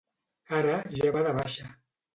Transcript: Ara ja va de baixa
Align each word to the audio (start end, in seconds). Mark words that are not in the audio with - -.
Ara 0.61 0.79
ja 1.03 1.15
va 1.19 1.25
de 1.31 1.39
baixa 1.43 1.73